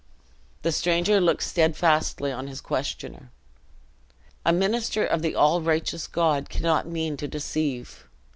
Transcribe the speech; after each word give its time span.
The 0.63 0.71
stranger 0.71 1.21
looked 1.21 1.43
steadfastly 1.43 2.31
on 2.31 2.47
his 2.47 2.59
questioner; 2.59 3.29
"A 4.43 4.51
minister 4.51 5.05
of 5.05 5.21
the 5.21 5.35
all 5.35 5.61
righteous 5.61 6.07
God 6.07 6.49
cannot 6.49 6.87
mean 6.87 7.17
to 7.17 7.27
deceive. 7.27 8.07